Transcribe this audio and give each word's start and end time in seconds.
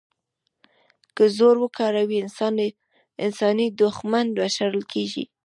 که 1.15 1.23
زور 1.37 1.55
وکاروي، 1.63 2.17
انساني 3.25 3.67
دوښمن 3.79 4.25
به 4.35 4.45
شړل 4.55 4.83
کېږي. 4.93 5.23